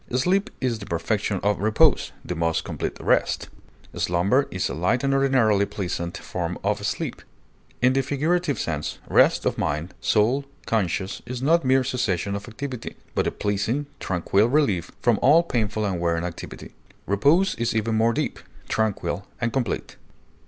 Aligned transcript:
Sleep 0.15 0.49
is 0.59 0.79
the 0.79 0.87
perfection 0.87 1.39
of 1.43 1.59
repose, 1.59 2.11
the 2.25 2.33
most 2.33 2.63
complete 2.63 2.99
rest; 2.99 3.49
slumber 3.93 4.47
is 4.49 4.67
a 4.67 4.73
light 4.73 5.03
and 5.03 5.13
ordinarily 5.13 5.67
pleasant 5.67 6.17
form 6.17 6.57
of 6.63 6.83
sleep. 6.83 7.21
In 7.83 7.93
the 7.93 8.01
figurative 8.01 8.57
sense, 8.57 8.97
rest 9.07 9.45
of 9.45 9.59
mind, 9.59 9.93
soul, 10.01 10.45
conscience, 10.65 11.21
is 11.27 11.43
not 11.43 11.63
mere 11.63 11.83
cessation 11.83 12.33
of 12.35 12.47
activity, 12.49 12.95
but 13.13 13.27
a 13.27 13.31
pleasing, 13.31 13.85
tranquil 13.99 14.47
relief 14.49 14.89
from 15.03 15.19
all 15.21 15.43
painful 15.43 15.85
and 15.85 15.99
wearying 15.99 16.25
activity; 16.25 16.73
repose 17.05 17.53
is 17.59 17.75
even 17.75 17.93
more 17.93 18.11
deep, 18.11 18.39
tranquil, 18.67 19.27
and 19.39 19.53
complete. 19.53 19.97